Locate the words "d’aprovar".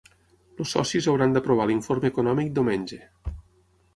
1.35-1.69